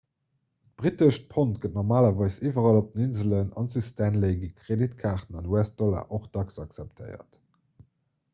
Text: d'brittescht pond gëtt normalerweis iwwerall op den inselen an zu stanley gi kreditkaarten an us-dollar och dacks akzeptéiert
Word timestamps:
d'brittescht 0.77 1.27
pond 1.33 1.59
gëtt 1.65 1.75
normalerweis 1.75 2.37
iwwerall 2.51 2.79
op 2.79 2.89
den 2.95 3.05
inselen 3.09 3.53
an 3.63 3.69
zu 3.75 3.85
stanley 3.91 4.33
gi 4.41 4.51
kreditkaarten 4.63 5.39
an 5.43 5.53
us-dollar 5.61 6.11
och 6.19 6.29
dacks 6.39 6.61
akzeptéiert 6.67 7.43